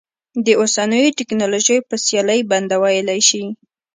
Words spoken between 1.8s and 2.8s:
په سیالۍ بنده